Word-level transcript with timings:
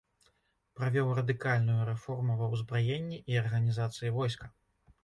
Правёў 0.79 1.11
радыкальную 1.19 1.77
рэформу 1.91 2.41
ва 2.41 2.51
ўзбраенні 2.55 3.23
і 3.35 3.41
арганізацыі 3.45 4.15
войска. 4.19 4.53